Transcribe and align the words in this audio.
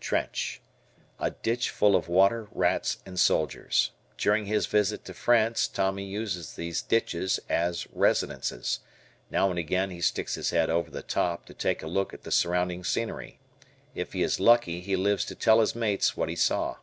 Trench. 0.00 0.60
A 1.20 1.30
ditch 1.30 1.70
full 1.70 1.94
of 1.94 2.08
water, 2.08 2.48
rats, 2.50 2.98
and 3.06 3.20
soldiers. 3.20 3.92
During 4.18 4.46
his 4.46 4.66
visit 4.66 5.04
to 5.04 5.14
France, 5.14 5.68
Tommy 5.68 6.06
uses 6.06 6.54
these 6.56 6.82
ditches 6.82 7.38
as 7.48 7.86
residences. 7.92 8.80
Now 9.30 9.48
and 9.48 9.60
again 9.60 9.90
he 9.90 10.00
sticks 10.00 10.34
his 10.34 10.50
head 10.50 10.70
"over 10.70 10.90
the 10.90 11.02
top" 11.04 11.46
to 11.46 11.54
take 11.54 11.84
a 11.84 11.86
look 11.86 12.12
at 12.12 12.24
the 12.24 12.32
surrounding 12.32 12.82
scenery. 12.82 13.38
If 13.94 14.12
he 14.12 14.24
is 14.24 14.40
lucky 14.40 14.80
he 14.80 14.96
lives 14.96 15.24
to 15.26 15.36
tell 15.36 15.60
his 15.60 15.76
mates 15.76 16.16
what 16.16 16.28
he 16.28 16.34
saw. 16.34 16.78